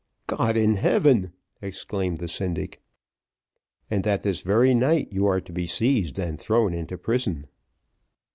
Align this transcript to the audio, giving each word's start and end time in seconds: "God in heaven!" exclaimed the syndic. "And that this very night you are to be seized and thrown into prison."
"God 0.25 0.57
in 0.57 0.77
heaven!" 0.77 1.31
exclaimed 1.61 2.17
the 2.17 2.27
syndic. 2.27 2.81
"And 3.87 4.03
that 4.03 4.23
this 4.23 4.41
very 4.41 4.73
night 4.73 5.13
you 5.13 5.27
are 5.27 5.41
to 5.41 5.53
be 5.53 5.67
seized 5.67 6.17
and 6.17 6.39
thrown 6.39 6.73
into 6.73 6.97
prison." 6.97 7.45